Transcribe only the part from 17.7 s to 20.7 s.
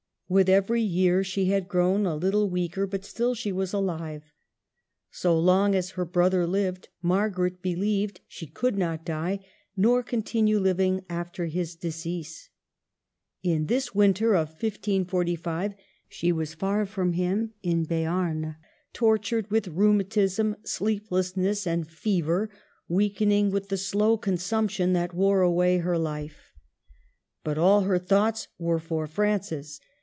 Beam, tortured with rheumatism,